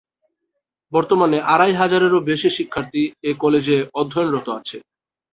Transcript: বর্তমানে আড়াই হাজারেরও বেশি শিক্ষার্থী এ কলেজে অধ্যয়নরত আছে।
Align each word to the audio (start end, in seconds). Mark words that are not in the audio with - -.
বর্তমানে 0.91 1.37
আড়াই 1.53 1.73
হাজারেরও 1.73 2.19
বেশি 2.29 2.49
শিক্ষার্থী 2.57 3.01
এ 3.23 3.31
কলেজে 3.41 3.77
অধ্যয়নরত 3.93 4.47
আছে। 4.59 4.77